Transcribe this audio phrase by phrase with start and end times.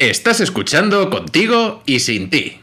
[0.00, 2.60] Estás escuchando contigo y sin ti.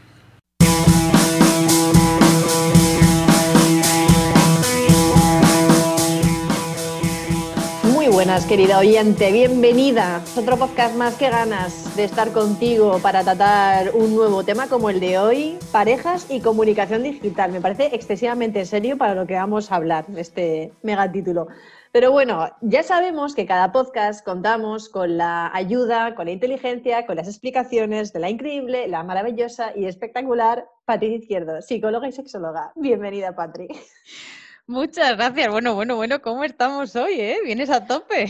[7.83, 10.21] Muy buenas, querida oyente, bienvenida.
[10.35, 14.99] Otro podcast más que ganas de estar contigo para tratar un nuevo tema como el
[14.99, 17.53] de hoy, parejas y comunicación digital.
[17.53, 21.47] Me parece excesivamente serio para lo que vamos a hablar, este megatítulo.
[21.93, 27.17] Pero bueno, ya sabemos que cada podcast contamos con la ayuda, con la inteligencia, con
[27.17, 32.71] las explicaciones de la increíble, la maravillosa y espectacular Patricia Izquierdo, psicóloga y sexóloga.
[32.75, 33.67] Bienvenida, Patri.
[34.67, 35.51] Muchas gracias.
[35.51, 37.19] Bueno, bueno, bueno, ¿cómo estamos hoy?
[37.19, 37.37] Eh?
[37.43, 38.27] ¿Vienes a tope?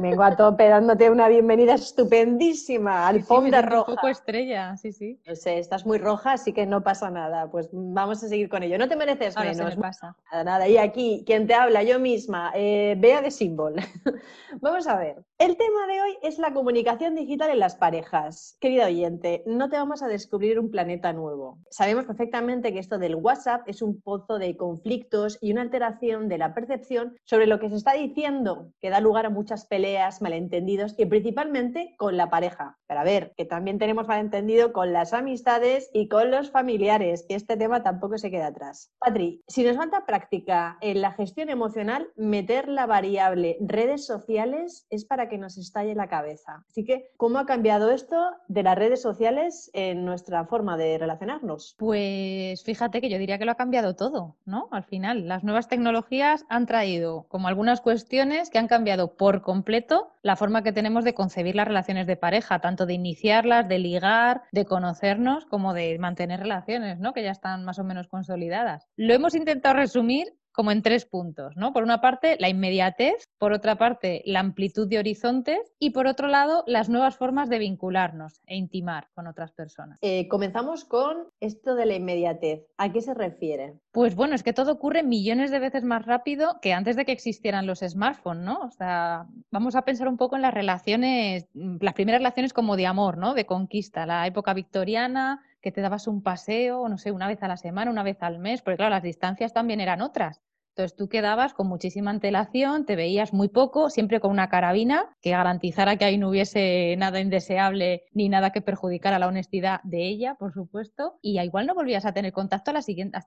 [0.00, 3.90] Vengo a tope dándote una bienvenida estupendísima, alfombra sí, sí, roja.
[3.90, 5.20] Un poco estrella, sí, sí.
[5.26, 7.50] No sé, estás muy roja, así que no pasa nada.
[7.50, 8.78] Pues vamos a seguir con ello.
[8.78, 9.70] No te mereces Ahora menos.
[9.70, 10.16] Se me pasa.
[10.30, 10.68] Nada, nada.
[10.68, 13.74] Y aquí, quien te habla, yo misma, eh, Bea de Symbol.
[14.60, 15.22] vamos a ver.
[15.42, 18.56] El tema de hoy es la comunicación digital en las parejas.
[18.60, 21.58] Querida oyente, no te vamos a descubrir un planeta nuevo.
[21.68, 26.38] Sabemos perfectamente que esto del WhatsApp es un pozo de conflictos y una alteración de
[26.38, 30.94] la percepción sobre lo que se está diciendo, que da lugar a muchas peleas, malentendidos
[30.96, 32.78] y principalmente con la pareja.
[32.86, 37.34] Pero a ver, que también tenemos malentendido con las amistades y con los familiares, y
[37.34, 38.92] este tema tampoco se queda atrás.
[39.00, 45.04] Patri, si nos falta práctica en la gestión emocional, meter la variable redes sociales es
[45.04, 46.64] para que nos estalle la cabeza.
[46.68, 48.16] Así que, ¿cómo ha cambiado esto
[48.48, 51.74] de las redes sociales en nuestra forma de relacionarnos?
[51.78, 54.68] Pues fíjate que yo diría que lo ha cambiado todo, ¿no?
[54.70, 60.12] Al final, las nuevas tecnologías han traído como algunas cuestiones que han cambiado por completo
[60.22, 64.42] la forma que tenemos de concebir las relaciones de pareja, tanto de iniciarlas, de ligar,
[64.52, 67.12] de conocernos, como de mantener relaciones, ¿no?
[67.12, 68.88] Que ya están más o menos consolidadas.
[68.96, 71.72] Lo hemos intentado resumir como en tres puntos, ¿no?
[71.72, 76.28] Por una parte, la inmediatez, por otra parte, la amplitud de horizontes y por otro
[76.28, 79.98] lado, las nuevas formas de vincularnos e intimar con otras personas.
[80.02, 82.66] Eh, comenzamos con esto de la inmediatez.
[82.76, 83.74] ¿A qué se refiere?
[83.90, 87.12] Pues bueno, es que todo ocurre millones de veces más rápido que antes de que
[87.12, 88.60] existieran los smartphones, ¿no?
[88.60, 92.86] O sea, vamos a pensar un poco en las relaciones, las primeras relaciones como de
[92.86, 93.34] amor, ¿no?
[93.34, 97.48] De conquista, la época victoriana, que te dabas un paseo, no sé, una vez a
[97.48, 100.42] la semana, una vez al mes, porque claro, las distancias también eran otras.
[100.72, 105.30] Entonces tú quedabas con muchísima antelación, te veías muy poco, siempre con una carabina que
[105.30, 110.34] garantizara que ahí no hubiese nada indeseable ni nada que perjudicara la honestidad de ella,
[110.38, 112.72] por supuesto, y igual no volvías a tener contacto hasta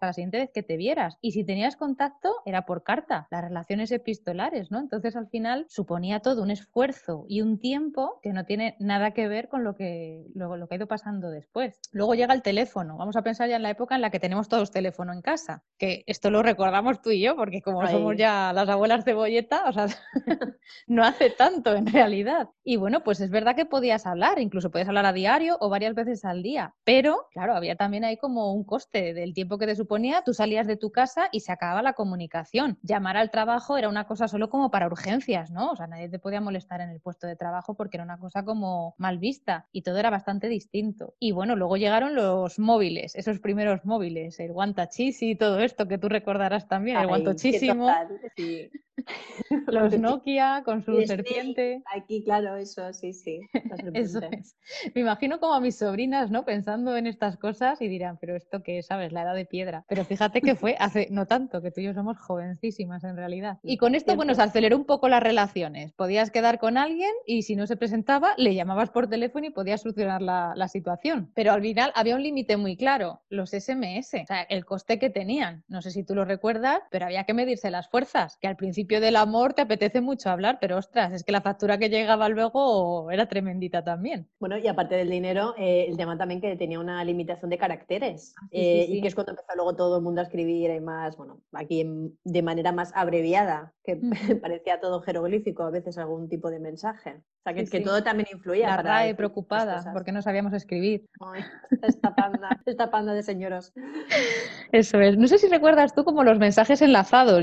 [0.08, 1.18] la siguiente vez que te vieras.
[1.22, 4.80] Y si tenías contacto era por carta, las relaciones epistolares, ¿no?
[4.80, 9.28] Entonces al final suponía todo un esfuerzo y un tiempo que no tiene nada que
[9.28, 11.80] ver con lo que, lo, lo que ha ido pasando después.
[11.92, 14.48] Luego llega el teléfono, vamos a pensar ya en la época en la que tenemos
[14.48, 18.52] todos teléfono en casa, que esto lo recordamos tú y yo porque como somos ya
[18.54, 19.88] las abuelas cebolleta, o sea,
[20.88, 22.50] no hace tanto en realidad.
[22.64, 25.96] Y bueno, pues es verdad que podías hablar, incluso podías hablar a diario o varias
[25.96, 29.76] veces al día, pero claro, había también ahí como un coste del tiempo que te
[29.76, 32.78] suponía, tú salías de tu casa y se acababa la comunicación.
[32.82, 35.72] Llamar al trabajo era una cosa solo como para urgencias, ¿no?
[35.72, 38.44] O sea, nadie te podía molestar en el puesto de trabajo porque era una cosa
[38.44, 41.14] como mal vista y todo era bastante distinto.
[41.20, 45.98] Y bueno, luego llegaron los móviles, esos primeros móviles, el guantachisi y todo esto que
[45.98, 48.70] tú recordarás también, el Total, sí.
[49.68, 51.84] los Nokia con su Y Snake, serpiente.
[51.94, 53.42] Aquí, claro, eso, sí, sí.
[53.94, 54.56] Eso es.
[54.94, 56.46] Me imagino como a mis sobrinas, ¿no?
[56.46, 59.12] Pensando en estas cosas y dirán, pero esto qué es, ¿sabes?
[59.12, 59.86] La edad de piedra.
[59.88, 63.60] Pero fíjate que fue hace no tanto, que tú y yo somos jovencísimas en realidad.
[63.64, 65.94] Y con esto, bueno, se aceleró un poco las relaciones.
[65.94, 69.82] Podías quedar con alguien y si no se presentaba, le llamabas por teléfono y podías
[69.82, 71.32] solucionar la, la situación.
[71.36, 75.10] Pero al final había un límite muy claro, los SMS, o sea, el coste que
[75.10, 75.64] tenían.
[75.68, 79.00] No sé si tú lo recuerdas, pero había que medirse las fuerzas, que al principio
[79.00, 83.10] del amor te apetece mucho hablar, pero ostras, es que la factura que llegaba luego
[83.10, 84.28] era tremendita también.
[84.40, 88.34] Bueno, y aparte del dinero, eh, el tema también que tenía una limitación de caracteres.
[88.42, 90.70] Ah, sí, eh, sí, Y que es cuando empezó luego todo el mundo a escribir
[90.72, 93.98] y más, bueno, aquí en- de manera más abreviada, que
[94.44, 97.22] parecía todo jeroglífico, a veces algún tipo de mensaje.
[97.40, 97.84] O sea, que, Sí, que sí.
[97.84, 98.68] todo también influía.
[98.70, 101.06] La para decir preocupada porque no sabíamos escribir.
[101.20, 101.44] Ay,
[101.84, 103.72] esta panda, esta panda de señoros.
[104.72, 105.18] Eso es.
[105.18, 106.82] No sé si recuerdas tú como los mensajes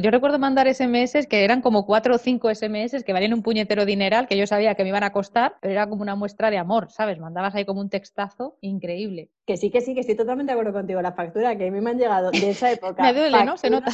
[0.00, 3.84] Yo recuerdo mandar SMS que eran como cuatro o cinco SMS que valían un puñetero
[3.84, 6.58] dineral que yo sabía que me iban a costar, pero era como una muestra de
[6.58, 7.18] amor, ¿sabes?
[7.18, 9.30] Mandabas ahí como un textazo increíble.
[9.46, 11.00] Que sí, que sí, que estoy totalmente de acuerdo contigo.
[11.02, 13.02] La factura que a mí me han llegado de esa época.
[13.02, 13.56] Me duele, ¿no?
[13.56, 13.90] Se nota.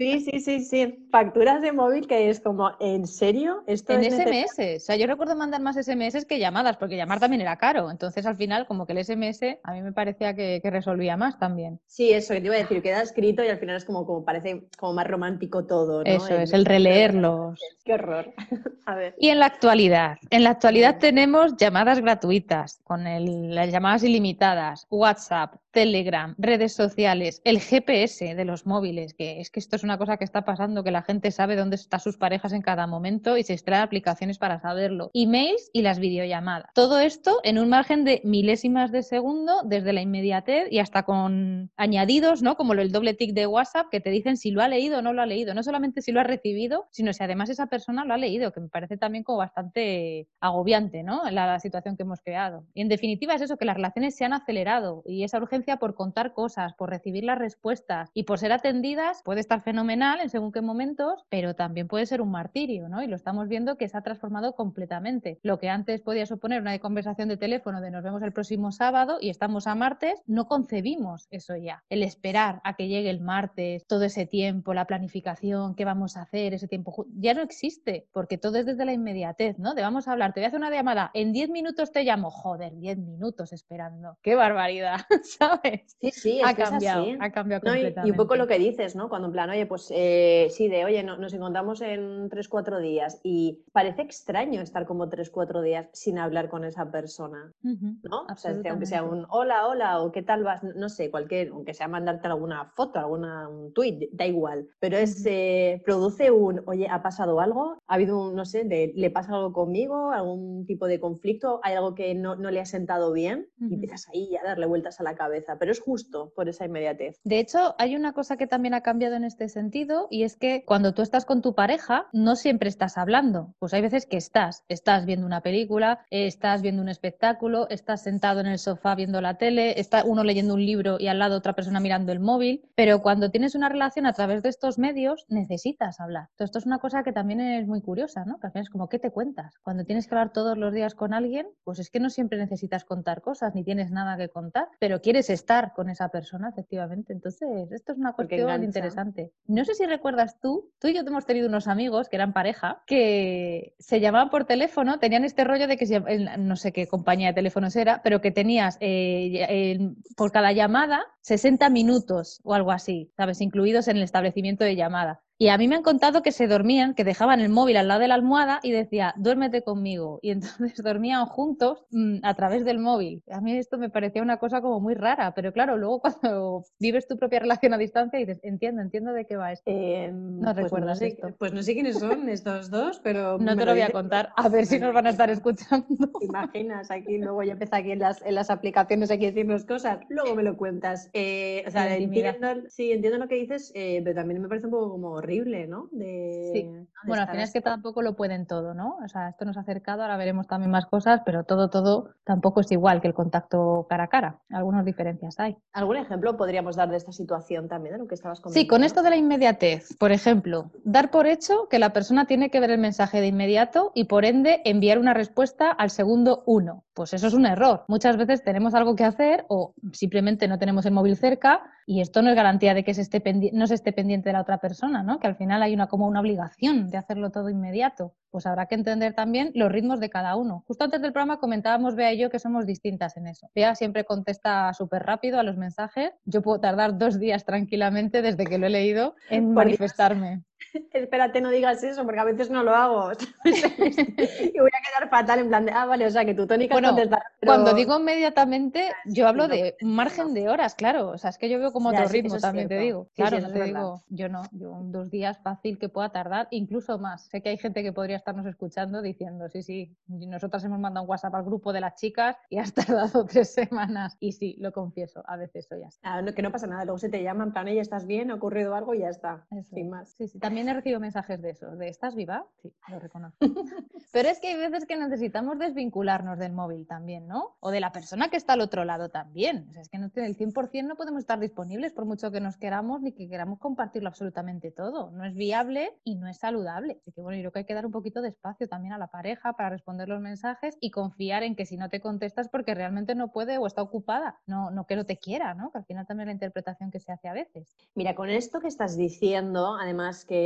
[0.00, 1.06] Sí, sí, sí, sí.
[1.10, 3.64] Facturas de móvil que es como, ¿en serio?
[3.66, 4.14] ¿Esto En es?
[4.14, 4.76] SMS.
[4.76, 7.90] O sea, yo recuerdo mandar más SMS que llamadas, porque llamar también era caro.
[7.90, 11.38] Entonces, al final, como que el SMS a mí me parecía que, que resolvía más
[11.38, 11.80] también.
[11.86, 14.24] Sí, eso que te iba a decir, queda escrito y al final es como, como
[14.24, 16.10] parece como más romántico todo, ¿no?
[16.10, 17.60] Eso es, el releerlos.
[17.84, 18.32] Qué horror.
[18.86, 19.14] A ver.
[19.18, 24.86] Y en la actualidad, en la actualidad tenemos llamadas gratuitas, con el- las llamadas ilimitadas,
[24.90, 29.89] WhatsApp, Telegram, redes sociales, el GPS de los móviles, que es que esto es una
[29.98, 33.36] cosa que está pasando, que la gente sabe dónde están sus parejas en cada momento
[33.36, 35.10] y se extrae aplicaciones para saberlo.
[35.14, 36.70] Emails y las videollamadas.
[36.74, 41.70] Todo esto en un margen de milésimas de segundo, desde la inmediatez y hasta con
[41.76, 42.56] añadidos, ¿no?
[42.56, 45.12] Como el doble tick de WhatsApp, que te dicen si lo ha leído o no
[45.12, 45.54] lo ha leído.
[45.54, 48.60] No solamente si lo ha recibido, sino si además esa persona lo ha leído, que
[48.60, 51.22] me parece también como bastante agobiante, ¿no?
[51.30, 52.64] La, la situación que hemos creado.
[52.74, 55.94] Y en definitiva es eso, que las relaciones se han acelerado y esa urgencia por
[55.94, 60.52] contar cosas, por recibir las respuestas y por ser atendidas puede estar fenomenal en según
[60.52, 63.02] qué momentos, pero también puede ser un martirio, ¿no?
[63.02, 65.38] Y lo estamos viendo que se ha transformado completamente.
[65.42, 69.18] Lo que antes podía suponer una conversación de teléfono de nos vemos el próximo sábado
[69.20, 71.82] y estamos a martes, no concebimos eso ya.
[71.88, 76.22] El esperar a que llegue el martes, todo ese tiempo, la planificación, qué vamos a
[76.22, 79.74] hacer, ese tiempo, ya no existe, porque todo es desde la inmediatez, ¿no?
[79.74, 82.30] De vamos a hablar, te voy a hacer una llamada, en 10 minutos te llamo,
[82.30, 85.96] joder, 10 minutos esperando, qué barbaridad, ¿sabes?
[86.00, 87.16] Sí, sí, es ha que es cambiado, así.
[87.20, 88.08] ha cambiado No, y, completamente.
[88.08, 89.08] y un poco lo que dices, ¿no?
[89.08, 93.20] Cuando en plan, oye, pues eh, sí, de, oye, no- nos encontramos en 3-4 días
[93.22, 98.22] y parece extraño estar como 3-4 días sin hablar con esa persona, ¿no?
[98.22, 101.72] O sea, aunque sea un hola, hola, o qué tal vas, no sé, cualquier, aunque
[101.72, 106.88] sea mandarte alguna foto, alguna, un tweet, da igual, pero es, eh, produce un, oye,
[106.90, 107.78] ¿ha pasado algo?
[107.86, 110.10] ¿Ha habido un, no sé, de, ¿le pasa algo conmigo?
[110.10, 111.60] ¿Algún tipo de conflicto?
[111.62, 113.46] ¿Hay algo que no, no le ha sentado bien?
[113.60, 117.20] Y empiezas ahí a darle vueltas a la cabeza, pero es justo por esa inmediatez.
[117.24, 120.64] De hecho, hay una cosa que también ha cambiado en este sentido y es que
[120.64, 123.54] cuando tú estás con tu pareja, no siempre estás hablando.
[123.58, 128.40] Pues hay veces que estás, estás viendo una película, estás viendo un espectáculo, estás sentado
[128.40, 131.54] en el sofá viendo la tele, está uno leyendo un libro y al lado otra
[131.54, 132.62] persona mirando el móvil.
[132.74, 136.28] Pero cuando tienes una relación a través de estos medios, necesitas hablar.
[136.30, 138.38] Entonces, esto es una cosa que también es muy curiosa, ¿no?
[138.38, 139.54] Que al final es como, ¿qué te cuentas?
[139.62, 142.84] Cuando tienes que hablar todos los días con alguien, pues es que no siempre necesitas
[142.84, 147.12] contar cosas ni tienes nada que contar, pero quieres estar con esa persona, efectivamente.
[147.12, 149.32] Entonces, esto es una cuestión interesante.
[149.46, 152.82] No sé si recuerdas tú, tú y yo hemos tenido unos amigos que eran pareja,
[152.86, 156.00] que se llamaban por teléfono, tenían este rollo de que
[156.38, 159.78] no sé qué compañía de teléfonos era, pero que tenías eh,
[160.16, 163.40] por cada llamada 60 minutos o algo así, ¿sabes?
[163.40, 165.20] Incluidos en el establecimiento de llamada.
[165.42, 168.00] Y a mí me han contado que se dormían, que dejaban el móvil al lado
[168.00, 170.18] de la almohada y decía, duérmete conmigo.
[170.20, 173.22] Y entonces dormían juntos mm, a través del móvil.
[173.30, 177.08] A mí esto me parecía una cosa como muy rara, pero claro, luego cuando vives
[177.08, 179.64] tu propia relación a distancia dices, entiendo, entiendo de qué va esto.
[179.70, 181.34] Eh, No pues no recuerdas sé, esto.
[181.38, 184.46] pues no sé quiénes son estos dos, pero No te lo voy a contar, a
[184.50, 185.86] ver si nos van a estar escuchando.
[186.18, 187.16] ¿Te imaginas aquí?
[187.16, 190.58] Luego ya empieza aquí en las, en las aplicaciones aquí decirnos cosas, luego me lo
[190.58, 191.08] cuentas.
[191.14, 194.72] Eh, o sea, entiendo, sí, entiendo lo que dices, eh, pero también me parece un
[194.72, 195.88] poco como horrible, ¿no?
[195.92, 196.64] De, Sí.
[196.64, 196.80] ¿no?
[196.80, 198.98] de Bueno, al final es que tampoco lo pueden todo, ¿no?
[199.04, 202.60] O sea, esto nos ha acercado, ahora veremos también más cosas, pero todo, todo tampoco
[202.60, 204.40] es igual que el contacto cara a cara.
[204.50, 205.56] Algunas diferencias hay.
[205.72, 208.60] ¿Algún ejemplo podríamos dar de esta situación también, de lo que estabas comentando?
[208.60, 212.50] Sí, con esto de la inmediatez, por ejemplo, dar por hecho que la persona tiene
[212.50, 216.84] que ver el mensaje de inmediato y por ende enviar una respuesta al segundo uno.
[216.94, 217.84] Pues eso es un error.
[217.88, 222.22] Muchas veces tenemos algo que hacer o simplemente no tenemos el móvil cerca y esto
[222.22, 223.20] no es garantía de que se esté
[223.52, 225.18] no se esté pendiente de la otra persona, ¿no?
[225.18, 228.14] Que al final hay una como una obligación de hacerlo todo inmediato.
[228.30, 230.62] Pues habrá que entender también los ritmos de cada uno.
[230.68, 233.50] Justo antes del programa comentábamos Bea y yo que somos distintas en eso.
[233.56, 236.12] Bea siempre contesta súper rápido a los mensajes.
[236.24, 240.44] Yo puedo tardar dos días tranquilamente desde que lo he leído en manifestarme.
[240.92, 243.10] Espérate, no digas eso, porque a veces no lo hago.
[243.44, 246.74] y voy a quedar fatal en plan de, ah, vale, o sea, que tu tónica
[246.74, 251.08] Bueno, es pero- Cuando digo inmediatamente, yo hablo de margen de horas, claro.
[251.10, 253.06] O sea, es que yo veo como Ya, otro ritmo también, te digo.
[253.10, 256.98] Sí, Claro, no te digo, yo no, yo dos días fácil que pueda tardar, incluso
[256.98, 257.26] más.
[257.26, 261.10] Sé que hay gente que podría estarnos escuchando diciendo, sí, sí, nosotras hemos mandado un
[261.10, 262.72] WhatsApp al grupo de las chicas y has
[263.12, 264.16] tardado tres semanas.
[264.20, 265.98] Y sí, lo confieso, a veces soy así.
[266.02, 268.30] Ah, no, que no pasa nada, luego se te llama en plan, oye, ¿estás bien?
[268.30, 268.94] ¿Ha ocurrido algo?
[268.94, 270.14] Y ya está, Eso sin más.
[270.16, 272.44] Sí, sí, también he recibido mensajes de eso, de ¿estás viva?
[272.60, 273.38] Sí, lo reconozco.
[274.12, 277.56] Pero es que hay veces que necesitamos desvincularnos del móvil también, ¿no?
[277.60, 279.68] O de la persona que está al otro lado también.
[279.70, 282.56] O sea, es que no, el 100% no podemos estar disponibles por mucho que nos
[282.56, 285.12] queramos ni que queramos compartirlo absolutamente todo.
[285.12, 286.98] No es viable y no es saludable.
[287.00, 288.98] Así que bueno, yo creo que hay que dar un poquito de espacio también a
[288.98, 292.74] la pareja para responder los mensajes y confiar en que si no te contestas porque
[292.74, 295.70] realmente no puede o está ocupada, no, no que no te quiera, ¿no?
[295.70, 297.76] Que al final también es la interpretación que se hace a veces.
[297.94, 300.39] Mira, con esto que estás diciendo, además que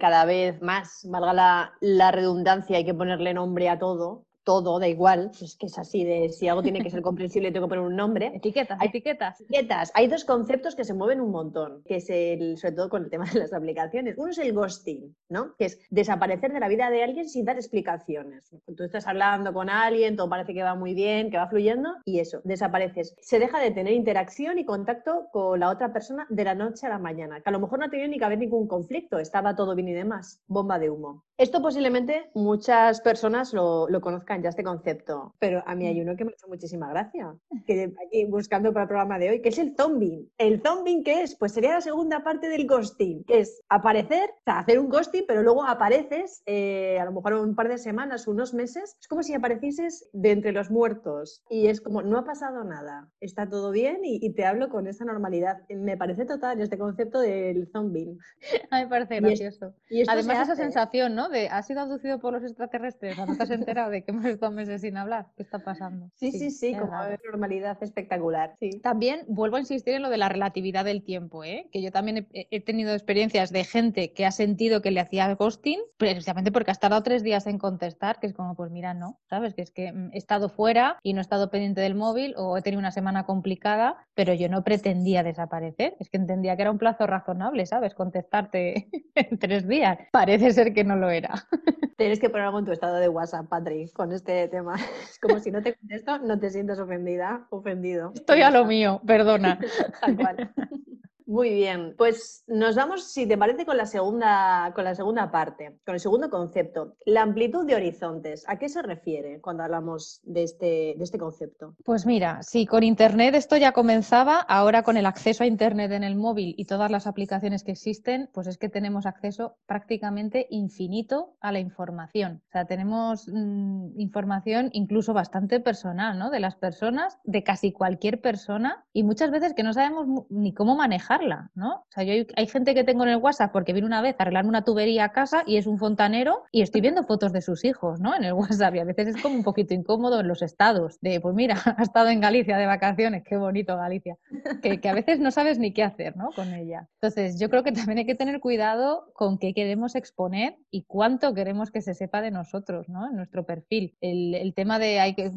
[0.00, 4.88] cada vez más, valga la, la redundancia, hay que ponerle nombre a todo, todo, da
[4.88, 7.84] igual, es que es así de si algo tiene que ser comprensible tengo que poner
[7.84, 8.32] un nombre.
[8.34, 9.40] Etiquetas, Hay- etiquetas.
[9.40, 9.90] Etiquetas.
[9.94, 13.10] Hay dos conceptos que se mueven un montón, que es el, sobre todo con el
[13.10, 14.16] tema de las aplicaciones.
[14.18, 15.54] Uno es el ghosting, ¿no?
[15.56, 18.50] Que es desaparecer de la vida de alguien sin dar explicaciones.
[18.76, 22.18] Tú estás hablando con alguien, todo parece que va muy bien, que va fluyendo, y
[22.20, 23.14] eso, desapareces.
[23.20, 26.90] Se deja de tener interacción y contacto con la otra persona de la noche a
[26.90, 29.54] la mañana, que a lo mejor no ha tenido ni que haber ningún conflicto, estaba
[29.54, 30.40] todo bien y demás.
[30.46, 31.24] Bomba de humo.
[31.42, 36.14] Esto posiblemente muchas personas lo, lo conozcan ya este concepto, pero a mí hay uno
[36.14, 37.34] que me ha hecho muchísima gracia,
[37.66, 40.30] que aquí buscando para el programa de hoy, que es el zombie.
[40.38, 41.34] ¿El zombie qué es?
[41.34, 45.24] Pues sería la segunda parte del ghosting, que es aparecer, o sea, hacer un ghosting,
[45.26, 49.24] pero luego apareces, eh, a lo mejor un par de semanas, unos meses, es como
[49.24, 53.72] si aparecieses de entre los muertos y es como, no ha pasado nada, está todo
[53.72, 55.56] bien y, y te hablo con esa normalidad.
[55.68, 58.16] Me parece total este concepto del zombie.
[58.70, 59.74] A mí me parece Y gracioso.
[59.90, 61.31] Y esto Además, esa sensación, ¿no?
[61.32, 63.18] De, ¿has sido abducido por los extraterrestres?
[63.18, 65.26] ¿O ¿No te has enterado de que hemos estado meses sin hablar?
[65.36, 66.10] ¿Qué está pasando?
[66.14, 68.54] Sí, sí, sí, es como una normalidad espectacular.
[68.60, 68.80] Sí.
[68.82, 71.68] También vuelvo a insistir en lo de la relatividad del tiempo, ¿eh?
[71.72, 75.34] que yo también he, he tenido experiencias de gente que ha sentido que le hacía
[75.34, 79.18] ghosting, precisamente porque has tardado tres días en contestar, que es como, pues mira, no,
[79.28, 79.54] ¿sabes?
[79.54, 82.56] Que es que mm, he estado fuera y no he estado pendiente del móvil o
[82.56, 86.70] he tenido una semana complicada, pero yo no pretendía desaparecer, es que entendía que era
[86.70, 87.94] un plazo razonable, ¿sabes?
[87.94, 89.98] Contestarte en tres días.
[90.12, 91.21] Parece ser que no lo era.
[91.96, 94.76] Tienes que poner algo en tu estado de WhatsApp, Patri, con este tema.
[95.02, 98.12] Es como si no te contesto, no te sientas ofendida, ofendido.
[98.14, 99.58] Estoy a lo mío, perdona.
[100.00, 100.52] Tal cual.
[101.26, 105.78] Muy bien, pues nos vamos, si te parece, con la segunda, con la segunda parte,
[105.84, 108.44] con el segundo concepto, la amplitud de horizontes.
[108.48, 111.74] ¿A qué se refiere cuando hablamos de este, de este concepto?
[111.84, 116.04] Pues mira, si con Internet esto ya comenzaba, ahora con el acceso a Internet en
[116.04, 121.36] el móvil y todas las aplicaciones que existen, pues es que tenemos acceso prácticamente infinito
[121.40, 122.42] a la información.
[122.48, 126.30] O sea, tenemos mm, información incluso bastante personal, ¿no?
[126.30, 130.76] De las personas, de casi cualquier persona y muchas veces que no sabemos ni cómo
[131.22, 131.74] manejarla, ¿no?
[131.74, 134.16] O sea, yo hay, hay gente que tengo en el WhatsApp porque vino una vez
[134.18, 137.40] a arreglarme una tubería a casa y es un fontanero y estoy viendo fotos de
[137.40, 138.14] sus hijos, ¿no?
[138.14, 141.20] En el WhatsApp y a veces es como un poquito incómodo en los estados de,
[141.20, 144.16] pues mira, ha estado en Galicia de vacaciones, qué bonito Galicia,
[144.62, 146.30] que, que a veces no sabes ni qué hacer, ¿no?
[146.34, 146.88] Con ella.
[147.00, 151.34] Entonces, yo creo que también hay que tener cuidado con qué queremos exponer y cuánto
[151.34, 153.08] queremos que se sepa de nosotros, ¿no?
[153.08, 153.94] En nuestro perfil.
[154.00, 155.30] El, el tema de hay que,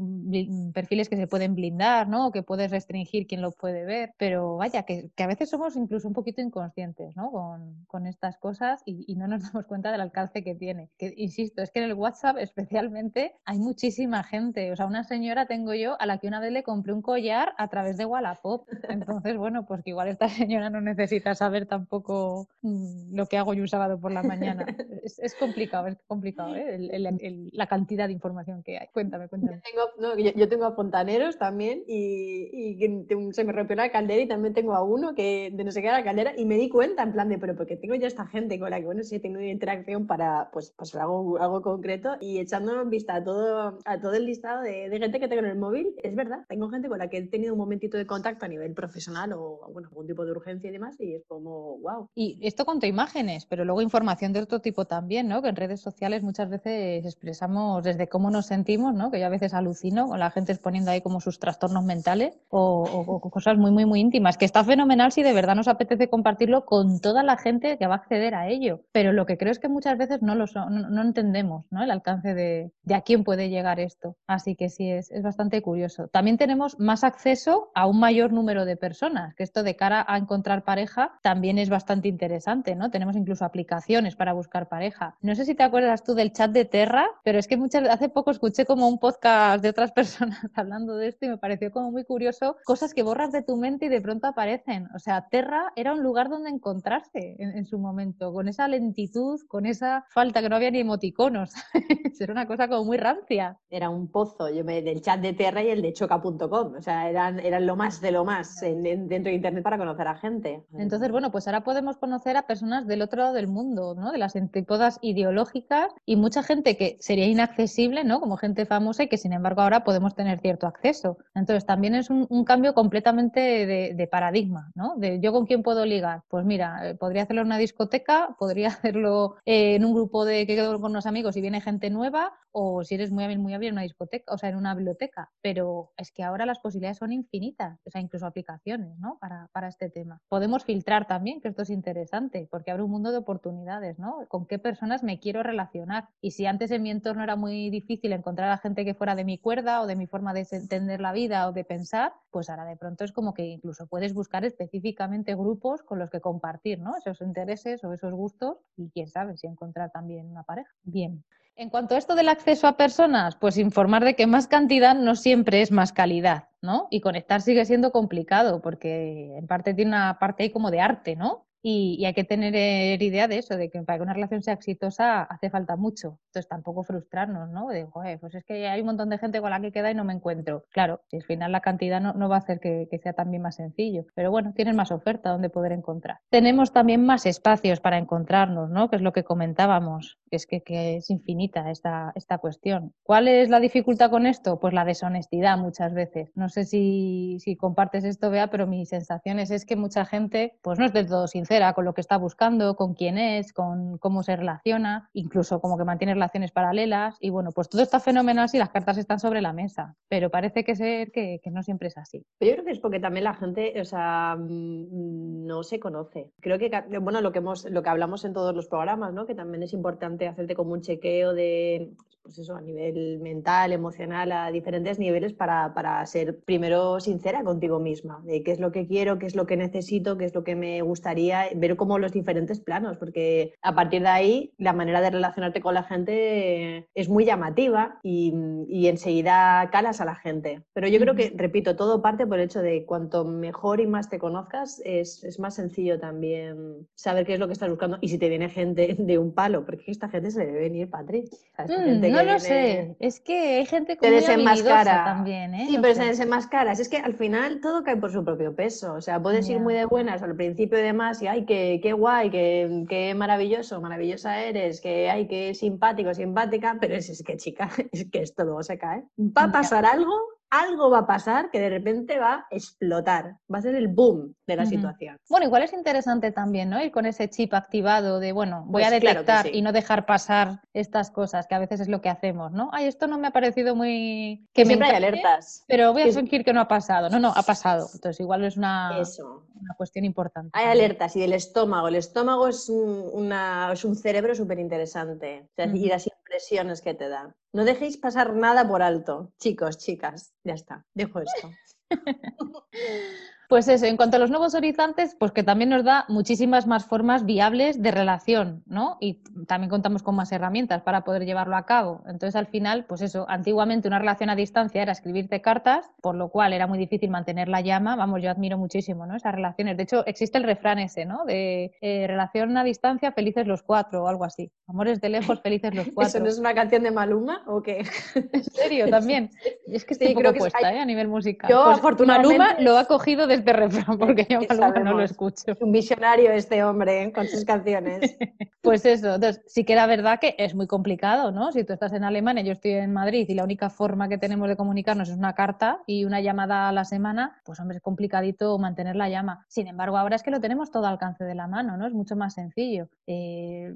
[0.73, 2.27] perfiles que se pueden blindar, ¿no?
[2.27, 5.64] O que puedes restringir quién lo puede ver, pero vaya, que, que a veces somos
[5.75, 7.31] incluso un poquito inconscientes, ¿no?
[7.31, 10.89] Con, con estas cosas y, y no nos damos cuenta del alcance que tiene.
[10.97, 14.71] Que, insisto, es que en el WhatsApp especialmente hay muchísima gente.
[14.71, 17.53] O sea, una señora tengo yo a la que una vez le compré un collar
[17.57, 18.67] a través de Wallapop.
[18.89, 23.53] Entonces, bueno, pues que igual esta señora no necesita saber tampoco mm, lo que hago
[23.53, 24.65] yo un sábado por la mañana.
[25.05, 26.75] Es, es complicado, es complicado, ¿eh?
[26.75, 28.87] El- el- el- la cantidad de información que hay.
[28.91, 29.61] Cuéntame, cuéntame.
[29.61, 34.21] Tengo, no, yo, yo tengo a fontaneros también y, y se me rompió la caldera
[34.21, 36.69] y también tengo a uno que no sé qué era la caldera y me di
[36.69, 39.15] cuenta en plan de, pero porque tengo ya esta gente con la que, bueno, sí
[39.15, 43.23] he tenido una interacción para, pues, pues algo, algo concreto y echando en vista a
[43.23, 46.69] todo, a todo el listado de, gente que tengo en el móvil, es verdad, tengo
[46.69, 49.89] gente con la que he tenido un momentito de contacto a nivel profesional o, bueno,
[49.89, 52.09] algún tipo de urgencia y demás y es como, wow.
[52.15, 55.41] Y esto con imágenes, pero luego información de otro tipo también, ¿no?
[55.41, 59.11] Que en redes sociales muchas veces expresamos desde cómo nos sentimos, ¿no?
[59.11, 62.83] Que yo a veces alucino con la gente exponiendo ahí como sus trastornos mentales o-
[62.83, 66.65] o cosas muy, muy, muy íntimas, que está fenomenal si de verdad nos apetece compartirlo
[66.65, 68.81] con toda la gente que va a acceder a ello.
[68.91, 71.83] Pero lo que creo es que muchas veces no lo son- no, entendemos, ¿no?
[71.83, 74.15] El alcance de, de a quién puede llegar esto.
[74.27, 76.07] Así que sí, es, es bastante curioso.
[76.07, 80.17] También tenemos más acceso a un mayor número de personas, que esto de cara a
[80.17, 82.89] encontrar pareja también es bastante interesante, ¿no?
[82.89, 85.17] Tenemos incluso aplicaciones para buscar pareja.
[85.21, 88.09] No sé si te acuerdas tú del chat de Terra, pero es que muchas hace
[88.09, 91.91] poco escuché como un podcast de otras personas hablando de esto y me pareció como
[91.91, 94.87] muy curioso cosas que borras de tu mente y de pronto aparecen.
[94.95, 95.27] O sea,
[95.75, 100.41] Era un lugar donde encontrarse en, en su momento, con esa lentitud, con esa falta
[100.41, 101.51] que no había ni emoticonos.
[102.19, 103.57] Era una cosa como muy rancia.
[103.69, 107.09] Era un pozo, yo me, del chat de Terra y el de choca.com, o sea,
[107.09, 110.15] eran, eran lo más de lo más en- en- dentro de Internet para conocer a
[110.15, 110.63] gente.
[110.77, 114.11] Entonces, bueno, pues ahora podemos conocer a personas del otro lado del mundo, ¿no?
[114.11, 118.19] De las antípodas ideológicas y mucha gente que sería inaccesible, ¿no?
[118.19, 121.17] Como gente famosa y que sin embargo ahora podemos tener cierto acceso.
[121.33, 124.95] Entonces, también es un, un cambio completamente de, de paradigma, ¿no?
[124.97, 126.21] De, ¿yo con quién puedo ligar?
[126.29, 130.55] Pues mira, eh, podría hacerlo en una discoteca, podría hacerlo en un grupo de que
[130.55, 133.69] quedo con unos amigos y viene gente nueva, o si eres muy hábil, muy hábil
[133.69, 135.31] en una discoteca, o sea, en una biblioteca.
[135.41, 139.17] Pero es que ahora las posibilidades son infinitas, o sea, incluso aplicaciones, ¿no?
[139.19, 140.21] Para, para este tema.
[140.29, 144.25] Podemos filtrar también, que esto es interesante, porque abre un mundo de oportunidades, ¿no?
[144.29, 146.07] ¿Con qué personas me quiero relacionar?
[146.21, 149.25] Y si antes en mi entorno era muy difícil encontrar a gente que fuera de
[149.25, 152.65] mi cuerda o de mi forma de entender la vida o de pensar, pues ahora
[152.65, 156.95] de pronto es como que incluso puedes buscar específicamente grupos con los que compartir, ¿no?
[156.97, 160.71] Esos intereses o esos gustos y quién sabe si encontrar también una pareja.
[160.83, 161.23] Bien.
[161.57, 165.15] En cuanto a esto del acceso a personas, pues informar de que más cantidad no
[165.15, 166.87] siempre es más calidad, ¿no?
[166.89, 171.15] Y conectar sigue siendo complicado porque en parte tiene una parte ahí como de arte,
[171.15, 171.44] ¿no?
[171.67, 172.53] Y, hay que tener
[173.01, 176.19] idea de eso, de que para que una relación sea exitosa hace falta mucho.
[176.27, 177.69] Entonces tampoco frustrarnos, ¿no?
[177.69, 179.95] De, joder, pues es que hay un montón de gente con la que queda y
[179.95, 180.65] no me encuentro.
[180.69, 184.05] Claro, si al final la cantidad no, va a hacer que, sea también más sencillo.
[184.13, 186.19] Pero bueno, tienes más oferta donde poder encontrar.
[186.29, 188.87] Tenemos también más espacios para encontrarnos, ¿no?
[188.91, 192.93] Que es lo que comentábamos, que es que, es infinita esta, esta cuestión.
[193.01, 194.59] ¿Cuál es la dificultad con esto?
[194.59, 196.31] Pues la deshonestidad muchas veces.
[196.35, 200.77] No sé si, si compartes esto, Bea, pero mi sensación es, que mucha gente pues
[200.77, 204.23] no es del todo sincera con lo que está buscando, con quién es, con cómo
[204.23, 207.17] se relaciona, incluso como que mantiene relaciones paralelas.
[207.19, 210.63] Y bueno, pues todo está fenomenal si las cartas están sobre la mesa, pero parece
[210.63, 212.25] que ser que, no siempre es así.
[212.41, 216.31] Yo creo que es porque también la gente, o sea, mm, no se conoce.
[216.41, 216.69] Creo que,
[216.99, 219.25] bueno, lo que, hemos, lo que hablamos en todos los programas, ¿no?
[219.25, 221.91] Que también es importante hacerte como un chequeo de,
[222.25, 227.79] pues eso, a nivel mental, emocional, a diferentes niveles para, para ser primero sincera contigo
[227.79, 230.43] misma, de qué es lo que quiero, qué es lo que necesito, qué es lo
[230.43, 235.01] que me gustaría ver como los diferentes planos, porque a partir de ahí la manera
[235.01, 238.33] de relacionarte con la gente es muy llamativa y,
[238.67, 240.63] y enseguida calas a la gente.
[240.73, 244.09] Pero yo creo que, repito, todo parte por el hecho de cuanto mejor y más
[244.09, 248.09] te conozcas, es, es más sencillo también saber qué es lo que estás buscando y
[248.09, 251.27] si te viene gente de un palo, porque esta gente se le debe venir, Patrick.
[251.57, 255.53] Mm, no lo sé, es que hay gente que se desenmascara también.
[255.53, 255.65] ¿eh?
[255.67, 256.71] Sí, pero se desenmascara.
[256.71, 258.93] Es que al final todo cae por su propio peso.
[258.93, 261.93] O sea, puedes ir muy de buenas al principio y demás y ay, qué, qué
[261.93, 267.37] guay, qué, qué, maravilloso, maravillosa eres, que ay, qué simpático, simpática, pero es, es que
[267.37, 269.03] chica, es que esto luego se cae.
[269.17, 273.59] Va a pasar algo algo va a pasar que de repente va a explotar, va
[273.59, 275.17] a ser el boom de la situación.
[275.29, 276.81] Bueno, igual es interesante también, ¿no?
[276.83, 280.61] Ir con ese chip activado de, bueno, voy a pues detectar y no dejar pasar
[280.73, 282.69] estas cosas, que a veces es lo que hacemos, ¿no?
[282.73, 284.47] Ay, esto no me ha parecido muy...
[284.53, 285.63] Que Siempre hay alertas.
[285.67, 287.09] Pero voy a fingir que no ha pasado.
[287.09, 287.87] No, no, ha pasado.
[287.93, 290.51] Entonces igual es una, una cuestión importante.
[290.53, 291.87] Hay alertas y del estómago.
[291.87, 295.47] El estómago es un, una, es un cerebro súper interesante.
[295.51, 297.35] O sea, y las impresiones que te da.
[297.53, 300.33] No dejéis pasar nada por alto, chicos, chicas.
[300.43, 301.51] Ya está, dejo esto.
[303.47, 306.85] Pues eso, en cuanto a los nuevos horizontes, pues que también nos da muchísimas más
[306.85, 308.97] formas viables de relación, ¿no?
[308.99, 312.01] Y también contamos con más herramientas para poder llevarlo a cabo.
[312.07, 316.29] Entonces, al final, pues eso, antiguamente una relación a distancia era escribirte cartas, por lo
[316.29, 317.95] cual era muy difícil mantener la llama.
[317.95, 319.15] Vamos, yo admiro muchísimo, ¿no?
[319.15, 319.77] Esas relaciones.
[319.77, 321.23] De hecho, existe el refrán ese, ¿no?
[321.25, 324.51] De eh, relación a distancia, felices los cuatro o algo así.
[324.67, 326.09] Amores de lejos, felices los cuatro.
[326.09, 327.85] ¿Eso no es una canción de Maluma o qué?
[328.15, 328.89] ¿En serio?
[328.89, 329.29] También.
[329.67, 330.79] Es que estoy sí, creo que puesta, ¿eh?
[330.79, 331.49] A nivel musical.
[331.49, 332.37] Yo, pues, afortunadamente...
[332.37, 335.53] Maluma lo ha cogido este refrán, porque yo no lo escucho.
[335.59, 337.11] Un visionario este hombre ¿eh?
[337.11, 338.15] con sus canciones.
[338.61, 341.51] pues eso, entonces sí que era verdad que es muy complicado, ¿no?
[341.51, 344.47] Si tú estás en Alemania, yo estoy en Madrid y la única forma que tenemos
[344.47, 348.57] de comunicarnos es una carta y una llamada a la semana, pues hombre, es complicadito
[348.59, 349.45] mantener la llama.
[349.49, 351.87] Sin embargo, ahora es que lo tenemos todo al alcance de la mano, ¿no?
[351.87, 352.87] Es mucho más sencillo.
[353.07, 353.73] Eh,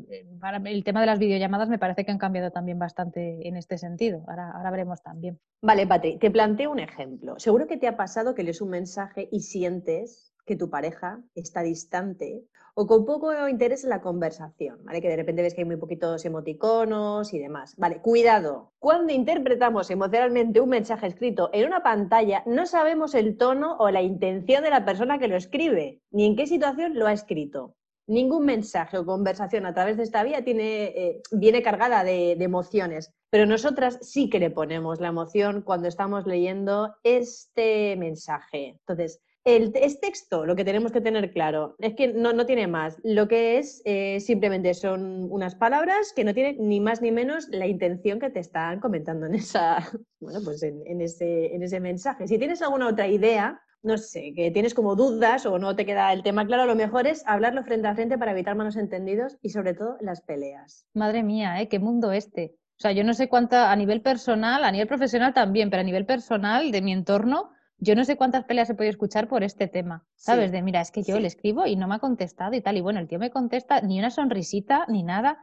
[0.66, 4.24] el tema de las videollamadas me parece que han cambiado también bastante en este sentido.
[4.28, 5.40] Ahora, ahora veremos también.
[5.62, 7.40] Vale, Patri, te planteo un ejemplo.
[7.40, 11.62] Seguro que te ha pasado que lees un mensaje y sientes que tu pareja está
[11.62, 15.02] distante o con poco interés en la conversación, ¿vale?
[15.02, 17.76] Que de repente ves que hay muy poquitos emoticonos y demás.
[17.78, 18.72] Vale, cuidado.
[18.80, 24.02] Cuando interpretamos emocionalmente un mensaje escrito en una pantalla, no sabemos el tono o la
[24.02, 27.76] intención de la persona que lo escribe, ni en qué situación lo ha escrito.
[28.10, 33.14] Ningún mensaje o conversación a través de esta vía tiene, eh, viene cargada de, emociones,
[33.30, 38.80] pero nosotras sí que le ponemos la emoción cuando estamos leyendo este mensaje.
[38.80, 41.76] Entonces, el, es texto, lo que tenemos que tener claro.
[41.78, 42.98] Es que no, no tiene más.
[43.04, 47.48] Lo que es eh, simplemente son unas palabras que no tienen ni más ni menos
[47.50, 49.88] la intención que te están comentando en, esa,
[50.20, 52.28] bueno, pues en, ese, en ese mensaje.
[52.28, 56.12] Si tienes alguna otra idea, no sé, que tienes como dudas o no te queda
[56.12, 59.50] el tema claro, lo mejor es hablarlo frente a frente para evitar malos entendidos y
[59.50, 60.86] sobre todo las peleas.
[60.94, 61.70] Madre mía, ¿eh?
[61.70, 62.56] qué mundo este.
[62.78, 65.84] O sea, yo no sé cuánta, a nivel personal, a nivel profesional también, pero a
[65.84, 69.70] nivel personal de mi entorno, Yo no sé cuántas peleas he podido escuchar por este
[69.70, 70.52] tema, ¿sabes?
[70.52, 72.76] De, mira, es que yo le escribo y no me ha contestado y tal.
[72.76, 75.38] Y bueno, el tío me contesta ni una sonrisita ni nada.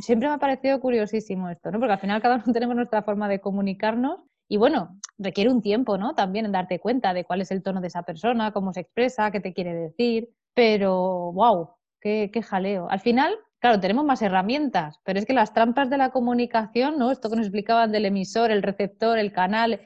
[0.00, 1.80] Siempre me ha parecido curiosísimo esto, ¿no?
[1.80, 4.20] Porque al final cada uno tenemos nuestra forma de comunicarnos
[4.52, 6.14] y bueno, requiere un tiempo, ¿no?
[6.14, 9.30] También en darte cuenta de cuál es el tono de esa persona, cómo se expresa,
[9.30, 10.28] qué te quiere decir.
[10.52, 11.70] Pero, wow,
[12.02, 12.86] qué, qué jaleo.
[12.90, 17.12] Al final, Claro, tenemos más herramientas, pero es que las trampas de la comunicación, ¿no?
[17.12, 19.80] Esto que nos explicaban del emisor, el receptor, el canal,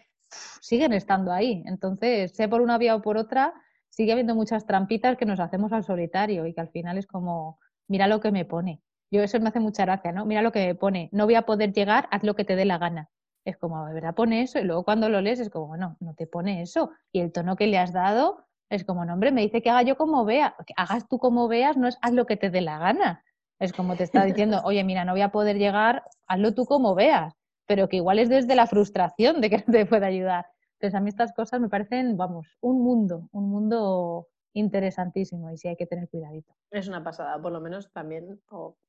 [0.62, 1.62] siguen estando ahí.
[1.66, 3.52] Entonces, sea por una vía o por otra,
[3.90, 7.58] sigue habiendo muchas trampitas que nos hacemos al solitario y que al final es como,
[7.86, 8.80] mira lo que me pone.
[9.10, 10.24] Yo eso me hace mucha gracia, ¿no?
[10.26, 11.08] Mira lo que me pone.
[11.12, 13.10] No voy a poder llegar, haz lo que te dé la gana.
[13.46, 14.12] Es como, ¿verdad?
[14.12, 16.90] Pone eso y luego cuando lo lees es como, bueno, no te pone eso.
[17.12, 19.82] Y el tono que le has dado es como, no, hombre, me dice que haga
[19.82, 20.56] yo como vea.
[20.66, 23.22] Que hagas tú como veas, no es haz lo que te dé la gana.
[23.60, 26.96] Es como te está diciendo, oye, mira, no voy a poder llegar, hazlo tú como
[26.96, 27.34] veas,
[27.66, 30.46] pero que igual es desde la frustración de que no te pueda ayudar.
[30.72, 34.26] Entonces, a mí estas cosas me parecen, vamos, un mundo, un mundo
[34.56, 36.52] interesantísimo y sí hay que tener cuidadito.
[36.70, 38.40] Es una pasada, por lo menos también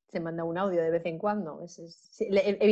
[0.08, 1.60] se manda un audio de vez en cuando.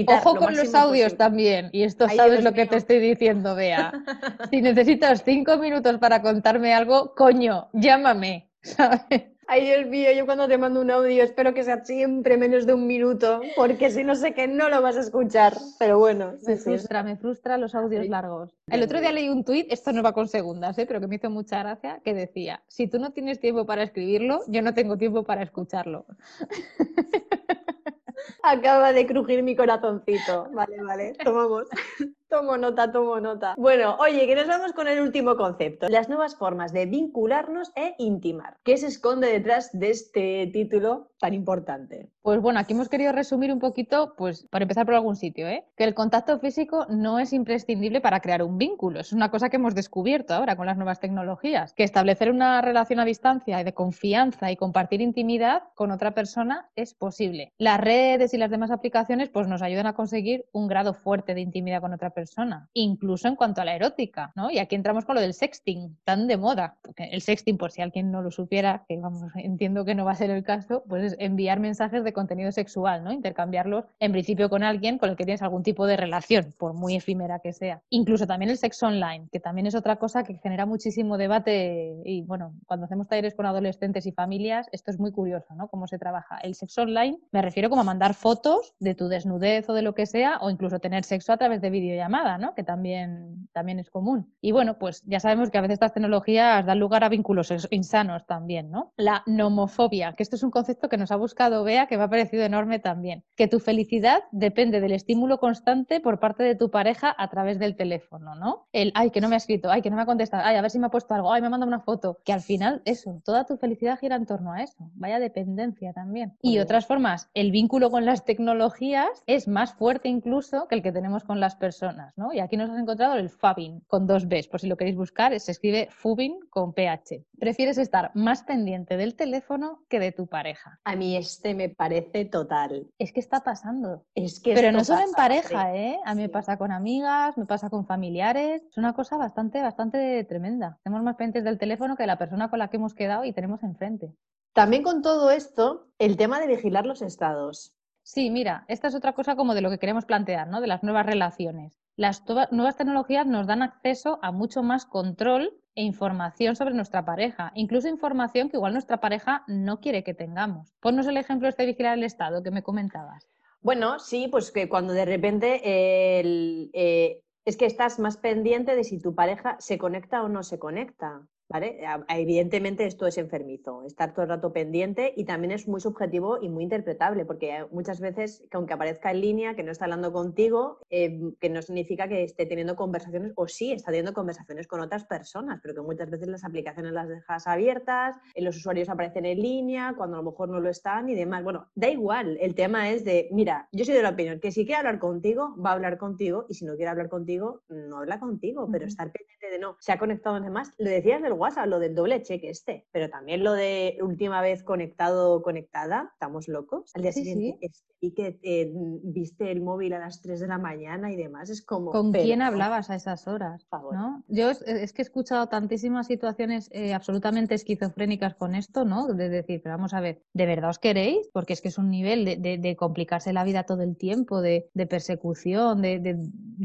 [0.09, 3.93] Ojo con los audios también, y esto sabes lo que te estoy diciendo, Bea.
[4.51, 9.36] si necesitas cinco minutos para contarme algo, coño, llámame, ¿sabes?
[9.49, 12.75] Ay, Dios mío, yo cuando te mando un audio espero que sea siempre menos de
[12.75, 15.57] un minuto, porque si no sé que no lo vas a escuchar.
[15.79, 16.35] Pero bueno.
[16.45, 18.51] Me frustra, me frustra los audios largos.
[18.69, 20.87] El otro día leí un tuit, esto no va con segundas, ¿eh?
[20.87, 24.41] pero que me hizo mucha gracia, que decía, si tú no tienes tiempo para escribirlo,
[24.49, 26.07] yo no tengo tiempo para escucharlo.
[28.43, 30.49] Acaba de crujir mi corazoncito.
[30.53, 31.69] Vale, vale, tomamos.
[32.29, 33.55] Tomo nota, tomo nota.
[33.57, 37.95] Bueno, oye, que nos vamos con el último concepto, las nuevas formas de vincularnos e
[37.99, 38.57] intimar.
[38.65, 42.11] ¿Qué se esconde detrás de este título tan importante?
[42.23, 45.65] Pues bueno, aquí hemos querido resumir un poquito, pues para empezar por algún sitio, ¿eh?
[45.77, 48.99] que el contacto físico no es imprescindible para crear un vínculo.
[48.99, 52.99] Es una cosa que hemos descubierto ahora con las nuevas tecnologías, que establecer una relación
[52.99, 57.53] a distancia y de confianza y compartir intimidad con otra persona es posible.
[57.57, 61.43] Las redes y las demás aplicaciones pues nos ayudan a conseguir un grado fuerte de
[61.43, 64.51] intimidad con otra persona persona, incluso en cuanto a la erótica, ¿no?
[64.51, 66.77] Y aquí entramos con lo del sexting, tan de moda.
[66.97, 70.17] El sexting, por si alguien no lo supiera, que vamos, entiendo que no va a
[70.17, 73.13] ser el caso, pues es enviar mensajes de contenido sexual, ¿no?
[73.13, 76.97] Intercambiarlos en principio con alguien con el que tienes algún tipo de relación, por muy
[76.97, 77.81] efímera que sea.
[77.91, 82.23] Incluso también el sexo online, que también es otra cosa que genera muchísimo debate y
[82.23, 85.69] bueno, cuando hacemos talleres con adolescentes y familias, esto es muy curioso, ¿no?
[85.69, 86.39] Cómo se trabaja.
[86.39, 89.95] El sexo online me refiero como a mandar fotos de tu desnudez o de lo
[89.95, 91.71] que sea, o incluso tener sexo a través de
[92.07, 92.55] videollamadas ¿no?
[92.55, 94.33] que también, también es común.
[94.41, 98.27] Y bueno, pues ya sabemos que a veces estas tecnologías dan lugar a vínculos insanos
[98.27, 98.71] también.
[98.71, 98.93] ¿no?
[98.97, 102.09] La nomofobia, que esto es un concepto que nos ha buscado Bea, que me ha
[102.09, 103.25] parecido enorme también.
[103.37, 107.77] Que tu felicidad depende del estímulo constante por parte de tu pareja a través del
[107.77, 108.35] teléfono.
[108.35, 108.67] ¿no?
[108.73, 110.63] El, ay, que no me ha escrito, ay, que no me ha contestado, ay, a
[110.63, 112.19] ver si me ha puesto algo, ay, me ha mandado una foto.
[112.25, 114.91] Que al final, eso, toda tu felicidad gira en torno a eso.
[114.95, 116.37] Vaya dependencia también.
[116.43, 120.93] Y otras formas, el vínculo con las tecnologías es más fuerte incluso que el que
[120.93, 121.96] tenemos con las personas.
[122.33, 125.39] Y aquí nos has encontrado el Fabin con dos Bs, por si lo queréis buscar,
[125.41, 127.25] se escribe Fubin con PH.
[127.39, 130.79] Prefieres estar más pendiente del teléfono que de tu pareja.
[130.85, 132.87] A mí este me parece total.
[132.99, 134.05] Es que está pasando.
[134.15, 135.99] Es que Pero no solo en pareja, ¿eh?
[136.05, 138.63] A mí me pasa con amigas, me pasa con familiares.
[138.69, 140.79] Es una cosa bastante, bastante tremenda.
[140.83, 143.33] Tenemos más pendientes del teléfono que de la persona con la que hemos quedado y
[143.33, 144.13] tenemos enfrente.
[144.53, 147.75] También con todo esto, el tema de vigilar los estados.
[148.03, 150.61] Sí, mira, esta es otra cosa como de lo que queremos plantear, ¿no?
[150.61, 155.83] De las nuevas relaciones las nuevas tecnologías nos dan acceso a mucho más control e
[155.83, 160.75] información sobre nuestra pareja, incluso información que igual nuestra pareja no quiere que tengamos.
[160.81, 163.27] Ponnos el ejemplo este vigilar el Estado que me comentabas.
[163.61, 169.01] Bueno, sí, pues que cuando de repente eh, es que estás más pendiente de si
[169.01, 171.27] tu pareja se conecta o no se conecta.
[171.49, 171.79] ¿Vale?
[172.09, 176.49] Evidentemente esto es enfermizo, estar todo el rato pendiente y también es muy subjetivo y
[176.49, 180.81] muy interpretable, porque muchas veces, que aunque aparezca en línea, que no está hablando contigo,
[180.91, 185.05] eh, que no significa que esté teniendo conversaciones, o sí, está teniendo conversaciones con otras
[185.05, 189.41] personas, pero que muchas veces las aplicaciones las dejas abiertas, eh, los usuarios aparecen en
[189.41, 191.45] línea, cuando a lo mejor no lo están y demás.
[191.45, 194.65] Bueno, da igual, el tema es de, mira, yo soy de la opinión que si
[194.65, 198.19] quiere hablar contigo, va a hablar contigo y si no quiere hablar contigo, no habla
[198.19, 201.79] contigo, pero estar pendiente de no, se ha conectado además, lo decías del WhatsApp, lo
[201.79, 206.91] del doble cheque este, pero también lo de última vez conectado, conectada, estamos locos.
[206.95, 210.59] Al día Sí, siguiente y que eh, viste el móvil a las 3 de la
[210.59, 211.91] mañana y demás, es como...
[211.93, 213.65] ¿Con pero, quién hablabas a esas horas?
[213.71, 213.95] favor.
[213.95, 214.23] ¿no?
[214.29, 219.07] Yo es, es que he escuchado tantísimas situaciones eh, absolutamente esquizofrénicas con esto, ¿no?
[219.15, 221.27] De decir, pero vamos a ver, ¿de verdad os queréis?
[221.33, 224.43] Porque es que es un nivel de, de- de complicarse la vida todo el tiempo,
[224.43, 226.17] de, de persecución, de, de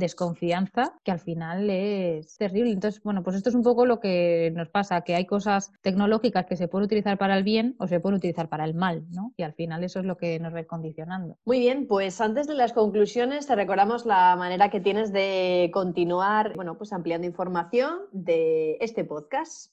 [0.05, 2.71] desconfianza, que al final es terrible.
[2.71, 6.45] Entonces, bueno, pues esto es un poco lo que nos pasa, que hay cosas tecnológicas
[6.45, 9.33] que se pueden utilizar para el bien o se pueden utilizar para el mal, ¿no?
[9.37, 11.37] Y al final eso es lo que nos va condicionando.
[11.45, 16.55] Muy bien, pues antes de las conclusiones te recordamos la manera que tienes de continuar,
[16.55, 19.71] bueno, pues ampliando información de este podcast.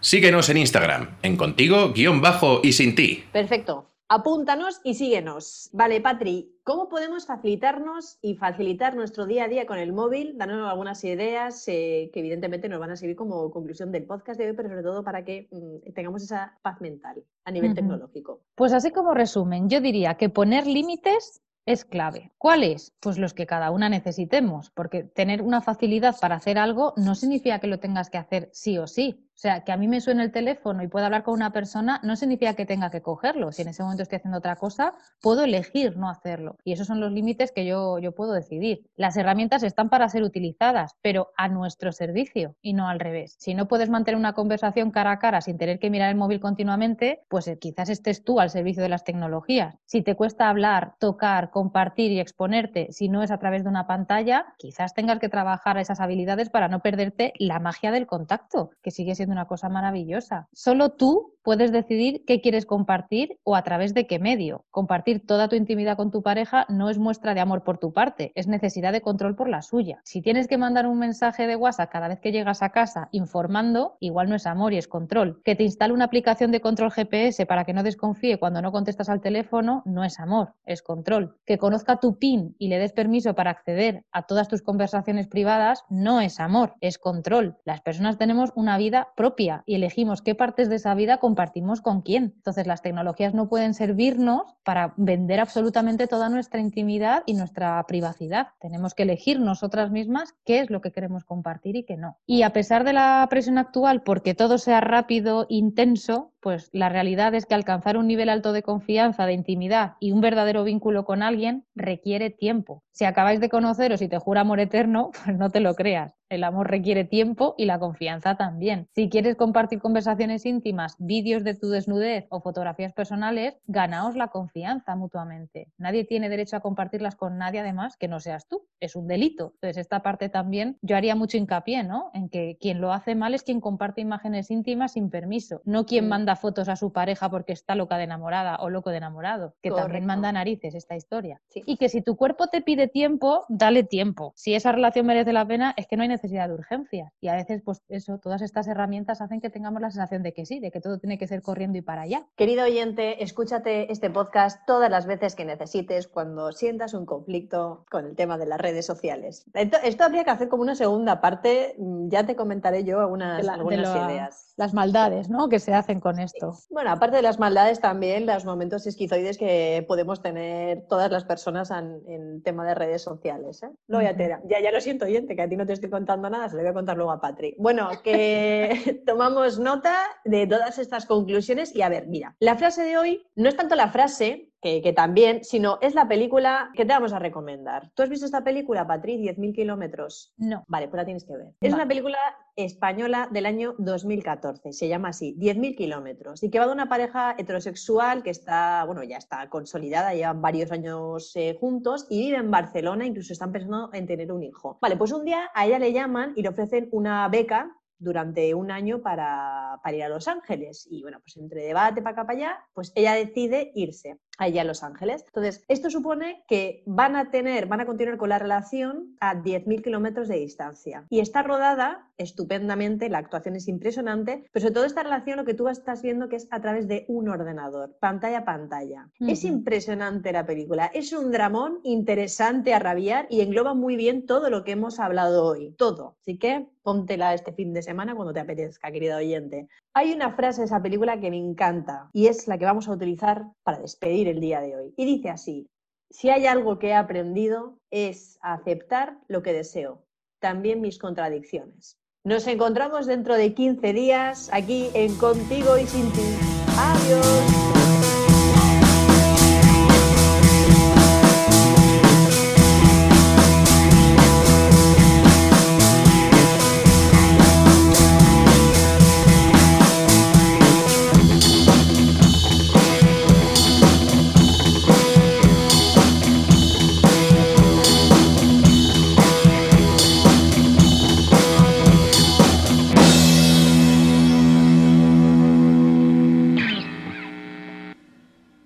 [0.00, 3.24] Síguenos en Instagram, en contigo, guion bajo y sin ti.
[3.32, 3.86] Perfecto.
[4.10, 5.68] Apúntanos y síguenos.
[5.74, 10.38] Vale, Patri, ¿cómo podemos facilitarnos y facilitar nuestro día a día con el móvil?
[10.38, 14.46] Danos algunas ideas eh, que evidentemente nos van a servir como conclusión del podcast de
[14.46, 18.40] hoy, pero sobre todo para que mm, tengamos esa paz mental a nivel tecnológico.
[18.54, 22.32] Pues así como resumen, yo diría que poner límites es clave.
[22.38, 22.94] ¿Cuáles?
[23.00, 27.58] Pues los que cada una necesitemos, porque tener una facilidad para hacer algo no significa
[27.58, 29.27] que lo tengas que hacer sí o sí.
[29.38, 32.00] O sea, que a mí me suene el teléfono y pueda hablar con una persona
[32.02, 33.52] no significa que tenga que cogerlo.
[33.52, 36.56] Si en ese momento estoy haciendo otra cosa, puedo elegir no hacerlo.
[36.64, 38.80] Y esos son los límites que yo, yo puedo decidir.
[38.96, 43.36] Las herramientas están para ser utilizadas, pero a nuestro servicio y no al revés.
[43.38, 46.40] Si no puedes mantener una conversación cara a cara sin tener que mirar el móvil
[46.40, 49.76] continuamente, pues eh, quizás estés tú al servicio de las tecnologías.
[49.84, 53.86] Si te cuesta hablar, tocar, compartir y exponerte, si no es a través de una
[53.86, 58.90] pantalla, quizás tengas que trabajar esas habilidades para no perderte la magia del contacto, que
[58.90, 60.48] sigue siendo una cosa maravillosa.
[60.52, 64.66] Solo tú puedes decidir qué quieres compartir o a través de qué medio.
[64.70, 68.32] Compartir toda tu intimidad con tu pareja no es muestra de amor por tu parte,
[68.34, 70.02] es necesidad de control por la suya.
[70.04, 73.96] Si tienes que mandar un mensaje de WhatsApp cada vez que llegas a casa informando,
[73.98, 75.40] igual no es amor y es control.
[75.42, 79.08] Que te instale una aplicación de control GPS para que no desconfíe cuando no contestas
[79.08, 81.38] al teléfono, no es amor, es control.
[81.46, 85.82] Que conozca tu PIN y le des permiso para acceder a todas tus conversaciones privadas,
[85.88, 87.56] no es amor, es control.
[87.64, 92.02] Las personas tenemos una vida propia y elegimos qué partes de esa vida compartimos con
[92.02, 92.32] quién.
[92.34, 98.48] Entonces las tecnologías no pueden servirnos para vender absolutamente toda nuestra intimidad y nuestra privacidad.
[98.60, 102.18] Tenemos que elegir nosotras mismas qué es lo que queremos compartir y qué no.
[102.26, 107.32] Y a pesar de la presión actual, porque todo sea rápido, intenso, pues la realidad
[107.34, 111.22] es que alcanzar un nivel alto de confianza, de intimidad y un verdadero vínculo con
[111.22, 112.82] alguien requiere tiempo.
[112.90, 116.17] Si acabáis de conoceros y te jura amor eterno, pues no te lo creas.
[116.28, 118.88] El amor requiere tiempo y la confianza también.
[118.94, 124.94] Si quieres compartir conversaciones íntimas, vídeos de tu desnudez o fotografías personales, ganaos la confianza
[124.94, 125.72] mutuamente.
[125.78, 128.66] Nadie tiene derecho a compartirlas con nadie además que no seas tú.
[128.78, 129.52] Es un delito.
[129.54, 132.10] Entonces, esta parte también yo haría mucho hincapié, ¿no?
[132.12, 136.04] En que quien lo hace mal es quien comparte imágenes íntimas sin permiso, no quien
[136.04, 136.08] Mm.
[136.08, 139.70] manda fotos a su pareja porque está loca de enamorada o loco de enamorado, que
[139.70, 141.40] también manda narices esta historia.
[141.48, 141.62] Sí.
[141.64, 144.34] Y que si tu cuerpo te pide tiempo, dale tiempo.
[144.36, 147.12] Si esa relación merece la pena, es que no hay necesidad de urgencia.
[147.20, 150.44] Y a veces, pues eso, todas estas herramientas hacen que tengamos la sensación de que
[150.46, 152.26] sí, de que todo tiene que ser corriendo y para allá.
[152.36, 158.06] Querido oyente, escúchate este podcast todas las veces que necesites cuando sientas un conflicto con
[158.06, 159.44] el tema de las redes sociales.
[159.54, 163.38] Esto, esto habría que hacer como una segunda parte, mm, ya te comentaré yo algunas,
[163.38, 164.54] De la- algunas la- ideas.
[164.56, 165.48] Las maldades, ¿no?
[165.48, 166.54] Que se hacen con esto.
[166.70, 171.70] Bueno, aparte de las maldades, también los momentos esquizoides que podemos tener todas las personas
[171.70, 173.62] en, en tema de redes sociales.
[173.62, 173.68] ¿eh?
[173.86, 174.18] Lo voy a Ujú.
[174.18, 174.38] tener.
[174.48, 176.62] Ya, ya lo siento, oyente, que a ti no te estoy contando nada, se lo
[176.62, 177.54] voy a contar luego a Patri.
[177.58, 182.96] Bueno, que tomamos nota de todas estas conclusiones y a ver, mira, la frase de
[182.96, 186.92] hoy no es tanto la frase, que, que también, sino es la película que te
[186.92, 187.90] vamos a recomendar.
[187.94, 189.16] ¿Tú has visto esta película, Patri?
[189.18, 190.32] 10.000 kilómetros.
[190.36, 190.64] No.
[190.66, 191.48] Vale, pues la tienes que ver.
[191.60, 191.74] Es Vale.
[191.74, 192.18] una película
[192.56, 197.36] española del año 2014, se llama así, 10.000 kilómetros, y que va de una pareja
[197.38, 202.50] heterosexual que está, bueno, ya está consolidada, llevan varios años eh, juntos y vive en
[202.50, 204.76] Barcelona, incluso están pensando en tener un hijo.
[204.82, 208.70] Vale, pues un día a ella le llaman y le ofrecen una beca durante un
[208.72, 210.86] año para, para ir a Los Ángeles.
[210.90, 214.64] Y bueno, pues entre debate para acá para allá, pues ella decide irse allá a
[214.64, 215.24] Los Ángeles.
[215.26, 219.82] Entonces, esto supone que van a tener, van a continuar con la relación a 10.000
[219.82, 221.04] kilómetros de distancia.
[221.10, 225.54] Y está rodada estupendamente, la actuación es impresionante, pero sobre todo esta relación lo que
[225.54, 229.08] tú estás viendo que es a través de un ordenador, pantalla a pantalla.
[229.20, 234.50] Es impresionante la película, es un dramón interesante a rabiar y engloba muy bien todo
[234.50, 236.16] lo que hemos hablado hoy, todo.
[236.20, 239.68] Así que póntela este fin de semana cuando te apetezca, querido oyente.
[239.92, 242.92] Hay una frase de esa película que me encanta y es la que vamos a
[242.92, 244.94] utilizar para despedir el día de hoy.
[244.96, 245.68] Y dice así,
[246.10, 250.04] si hay algo que he aprendido es aceptar lo que deseo,
[250.40, 251.98] también mis contradicciones.
[252.24, 256.36] Nos encontramos dentro de 15 días aquí en Contigo y Sin Ti.
[256.78, 257.57] Adiós.